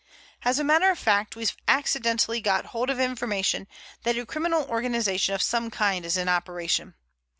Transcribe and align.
As 0.43 0.57
a 0.57 0.63
matter 0.63 0.89
of 0.89 0.97
fact, 0.97 1.35
we've 1.35 1.55
accidentally 1.67 2.41
got 2.41 2.65
hold 2.73 2.89
of 2.89 2.99
information 2.99 3.67
that 4.01 4.17
a 4.17 4.25
criminal 4.25 4.65
organization 4.67 5.35
of 5.35 5.43
some 5.43 5.69
kind 5.69 6.07
is 6.07 6.17
in 6.17 6.27
operation. 6.27 6.95